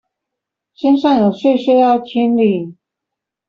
[0.73, 2.75] 身上有屑屑要清理